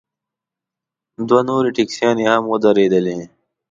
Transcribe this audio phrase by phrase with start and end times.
[1.27, 3.19] دوه نورې ټیکسیانې هم ودرېدلې.